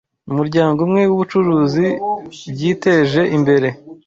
mumuryango 0.27 0.79
umwe 0.85 1.01
wubucuruzi 1.09 1.87
byiteje 2.53 3.21
imbere 3.37 3.67